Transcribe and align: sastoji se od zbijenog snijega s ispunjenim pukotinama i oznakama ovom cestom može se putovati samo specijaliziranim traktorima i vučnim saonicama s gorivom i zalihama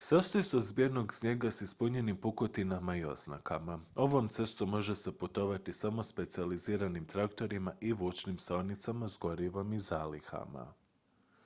sastoji 0.03 0.43
se 0.43 0.57
od 0.57 0.63
zbijenog 0.63 1.13
snijega 1.13 1.51
s 1.51 1.61
ispunjenim 1.61 2.17
pukotinama 2.21 2.95
i 2.95 3.05
oznakama 3.05 3.79
ovom 3.95 4.27
cestom 4.29 4.69
može 4.77 4.95
se 4.95 5.17
putovati 5.17 5.73
samo 5.81 6.03
specijaliziranim 6.03 7.05
traktorima 7.05 7.73
i 7.81 7.93
vučnim 7.93 8.37
saonicama 8.39 9.07
s 9.09 9.17
gorivom 9.21 9.73
i 9.73 9.79
zalihama 9.79 10.73